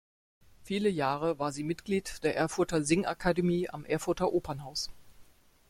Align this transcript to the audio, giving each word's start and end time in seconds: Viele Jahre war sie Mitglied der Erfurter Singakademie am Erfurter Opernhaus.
Viele 0.63 0.89
Jahre 0.89 1.37
war 1.37 1.51
sie 1.51 1.61
Mitglied 1.63 2.23
der 2.23 2.35
Erfurter 2.35 2.81
Singakademie 2.83 3.69
am 3.69 3.85
Erfurter 3.85 4.33
Opernhaus. 4.33 4.89